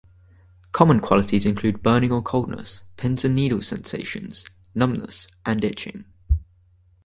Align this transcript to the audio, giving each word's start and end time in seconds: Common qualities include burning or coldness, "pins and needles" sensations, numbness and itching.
Common 0.71 0.99
qualities 0.99 1.45
include 1.45 1.83
burning 1.83 2.11
or 2.11 2.23
coldness, 2.23 2.81
"pins 2.97 3.23
and 3.23 3.35
needles" 3.35 3.67
sensations, 3.67 4.45
numbness 4.73 5.27
and 5.45 5.63
itching. 5.63 6.05